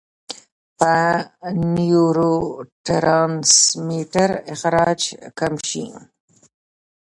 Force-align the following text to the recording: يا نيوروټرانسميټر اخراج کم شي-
يا 0.83 1.01
نيوروټرانسميټر 1.73 4.29
اخراج 4.53 5.01
کم 5.39 5.53
شي- 5.69 5.85